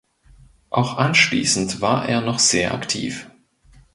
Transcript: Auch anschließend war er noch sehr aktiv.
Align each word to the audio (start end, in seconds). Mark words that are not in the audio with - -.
Auch 0.71 0.97
anschließend 0.97 1.79
war 1.79 2.09
er 2.09 2.21
noch 2.21 2.39
sehr 2.39 2.73
aktiv. 2.73 3.29